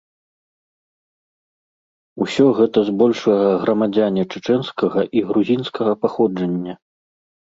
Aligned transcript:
Усё 2.25 2.45
гэта 2.61 2.79
збольшага 2.89 3.51
грамадзяне 3.65 4.23
чачэнскага 4.35 5.01
і 5.21 5.25
грузінскага 5.33 5.91
паходжання. 6.07 6.73